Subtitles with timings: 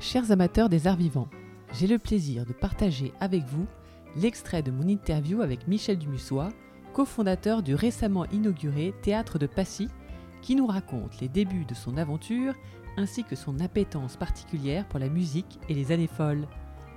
[0.00, 1.28] Chers amateurs des arts vivants,
[1.74, 3.66] j'ai le plaisir de partager avec vous
[4.16, 6.48] l'extrait de mon interview avec Michel Dumussois,
[6.94, 9.88] cofondateur du récemment inauguré Théâtre de Passy,
[10.40, 12.54] qui nous raconte les débuts de son aventure
[12.96, 16.48] ainsi que son appétence particulière pour la musique et les années folles.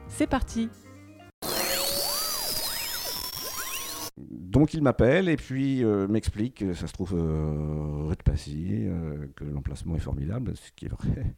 [0.08, 0.70] C'est parti
[4.16, 8.86] Donc il m'appelle et puis euh, m'explique que ça se trouve euh, rue de Passy,
[8.88, 11.36] euh, que l'emplacement est formidable, ce qui est vrai,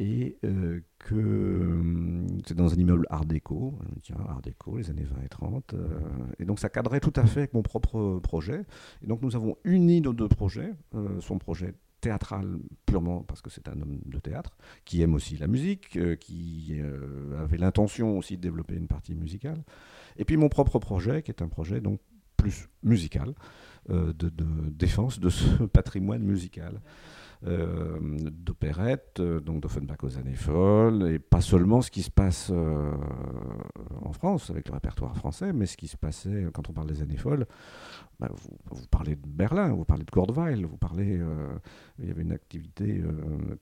[0.00, 5.04] et euh, que euh, c'est dans un immeuble art déco, je art déco, les années
[5.04, 6.00] 20 et 30, euh,
[6.38, 8.64] et donc ça cadrait tout à fait avec mon propre projet.
[9.02, 10.72] Et donc nous avons uni nos deux projets,
[11.20, 15.46] son projet théâtral purement parce que c'est un homme de théâtre, qui aime aussi la
[15.46, 16.80] musique, qui
[17.38, 19.62] avait l'intention aussi de développer une partie musicale.
[20.16, 22.00] Et puis mon propre projet, qui est un projet donc
[22.40, 23.34] plus musical,
[23.90, 24.30] euh, de,
[24.70, 26.80] défense de ce patrimoine musical.
[27.46, 27.98] Euh,
[28.30, 32.92] d'opérette, euh, donc d'Offenbach aux années folles, et pas seulement ce qui se passe euh,
[34.02, 37.00] en France avec le répertoire français, mais ce qui se passait quand on parle des
[37.00, 37.46] années folles.
[38.18, 38.28] bah,
[38.70, 41.18] vous, parlez de Berlin, vous parlez de Kurdweil, vous parlez.
[41.98, 43.02] il y avait une activité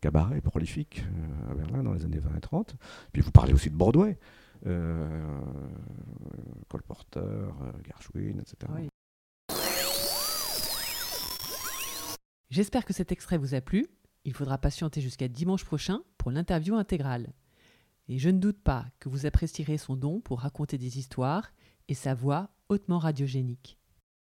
[0.01, 1.05] cabaret prolifique
[1.49, 2.75] à Berlin dans les années 20 et 30.
[3.12, 4.19] Puis vous parlez aussi de Broadway.
[7.17, 7.50] Euh,
[8.41, 8.72] etc.
[12.50, 13.86] J'espère que cet extrait vous a plu.
[14.25, 17.33] Il faudra patienter jusqu'à dimanche prochain pour l'interview intégrale.
[18.09, 21.53] Et je ne doute pas que vous apprécierez son don pour raconter des histoires
[21.89, 23.78] et sa voix hautement radiogénique.